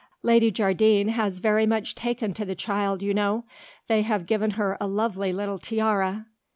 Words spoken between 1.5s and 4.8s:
much taken to the child you know. They have given her